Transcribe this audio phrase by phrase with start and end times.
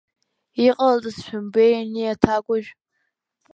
[0.65, 2.69] Иҟалҵаз шәымбеи ани аҭакәажә?!